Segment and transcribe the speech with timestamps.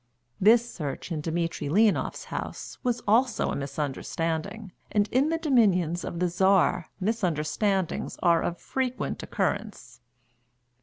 [0.39, 6.19] This search in Dmitry Leonoff's house was also a misunderstanding, and in the dominions of
[6.19, 10.01] the Czar misunderstandings are of frequent occurrence.